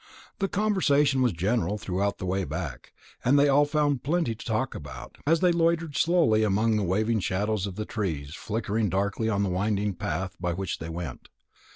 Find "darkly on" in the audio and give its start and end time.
8.89-9.43